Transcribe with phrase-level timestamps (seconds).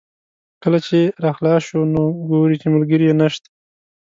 [0.63, 3.49] کله چې را خلاص شو نو ګوري چې ملګری یې نشته.